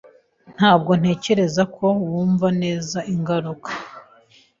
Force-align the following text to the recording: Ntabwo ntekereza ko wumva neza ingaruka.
Ntabwo 0.57 0.91
ntekereza 1.01 1.63
ko 1.75 1.85
wumva 2.09 2.47
neza 2.61 2.97
ingaruka. 3.13 3.69